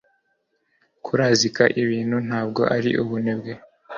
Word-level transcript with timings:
kurazika 1.03 1.63
ibintu 1.81 2.17
ntabwo 2.27 2.61
ari 2.75 2.91
ubunebwe 3.03 3.53